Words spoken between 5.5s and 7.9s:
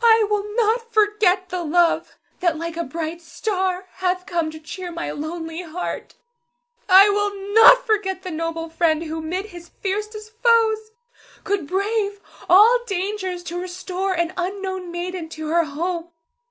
heart. I will not